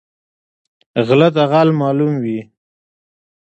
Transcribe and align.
غله 1.07 1.29
ته 1.35 1.43
غل 1.51 1.69
معلوم 1.79 2.13
وي 2.23 2.39